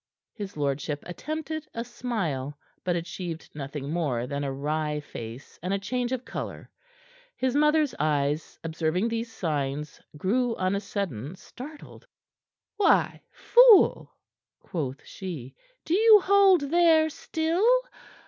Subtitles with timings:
[0.33, 5.77] His lordship attempted a smile, but achieved nothing more than a wry face and a
[5.77, 6.71] change of color.
[7.35, 12.07] His mother's eyes, observing these signs, grew on a sudden startled.
[12.77, 14.11] "Why, fool,"
[14.59, 15.53] quoth she,
[15.85, 17.67] "do you hold there still?